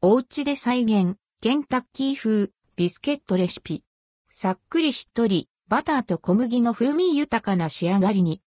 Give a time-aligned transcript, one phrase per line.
[0.00, 3.82] お家で再現、ケンタッキー風、ビスケットレシピ。
[4.30, 8.40] さっくりしっとり、バターと小麦の風味豊かな仕上がりに。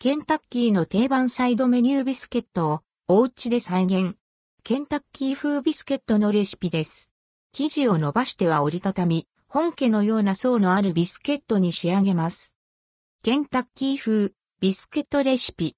[0.00, 4.16] ケンタッキーの定番サイドメニュービスケットをお家で再現。
[4.64, 7.12] ケンタッキー風ビスケットのレシピです。
[7.52, 12.56] 生地を伸ばしては折りたたみ、本家のような層のあるビスケットに仕上げます。
[13.22, 15.76] ケンタッキー風ビスケットレシピ。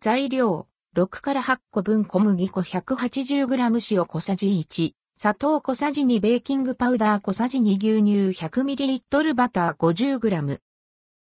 [0.00, 2.60] 材料、6から8個分小麦粉。
[2.60, 7.20] 180g 塩小さじ1、砂糖小さじ2ベーキングパウダー。
[7.20, 8.44] 小さじ2牛乳。
[8.44, 9.74] 100ml バター。
[9.74, 10.60] 50g。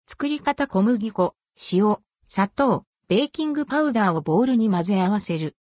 [0.07, 1.35] 作り方小麦粉、
[1.73, 1.97] 塩、
[2.29, 5.57] 砂糖、ベーキングパウダーをボウルに混ぜ合わせる。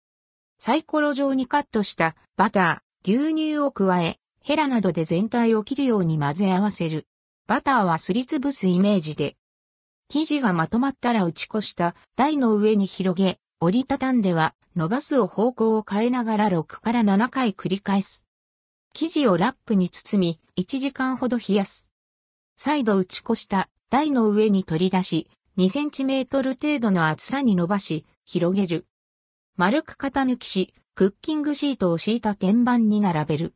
[0.58, 2.16] サイコロ状にカットした。
[2.36, 7.06] バター、牛乳を加え、ヘラなどで全体を切るように混ぜ合わせる。
[7.46, 9.36] バターはすりつぶすイメージで。
[10.08, 11.94] 生地がまとまったら打ち粉した。
[12.16, 18.24] 台の上に広げ、折りたたんでは伸ばすを方向を変えながら6から7回繰り返す。
[18.94, 21.90] 生地をラップに包み1時間ほど冷やす。
[22.56, 28.86] 再度打ち粉した台の上に取り出し2センチメートル程度の厚さに伸ばし、広げる。
[29.56, 33.54] 丸く型抜きし、クッキングシートを敷いた天板に並べる。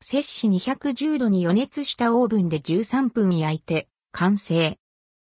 [0.00, 4.78] 摂氏210度に予熱したオーブンで13分焼いて、完成。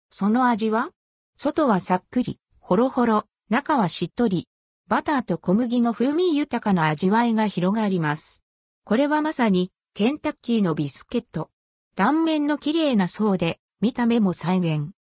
[0.10, 0.90] その味は？
[1.38, 4.48] 外はさっくり、ほろほろ、中はしっとり。
[4.88, 8.42] バターと小麦の風味豊かな味わいが広がります。
[8.84, 11.52] これはまさに、ケンタッキーのビスケット。
[11.96, 14.92] 断面の綺麗な層で、見た目も再現。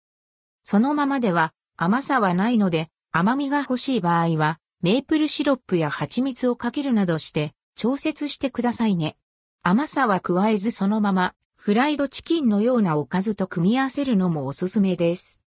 [0.62, 9.16] そのままでは甘さはないので甘みが欲しい場合はメープルシロップや蜂蜜をかけるなどして調節してくださいね。
[9.62, 15.44] 甘さは加えずそのままフライドチキンのようなおかずと組み合わせるのもおすすめです。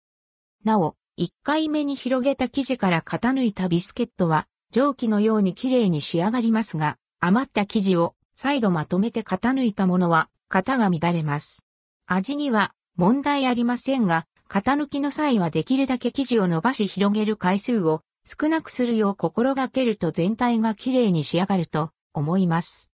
[0.64, 11.64] なお、1回目に広げた生地から型抜いたビスケットは蒸気のように綺麗に仕上がりますが、余った生地を再度まとめて型抜いたものは型が乱れます。
[12.06, 22.91] 味には問題ありませんが、型抜きの際はできるだけ生地を伸ばし広げる回数を少なくするよう心がけると全体が綺麗に仕上がると思います。